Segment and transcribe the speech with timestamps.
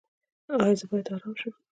[0.53, 1.53] ایا زه باید ارام شم؟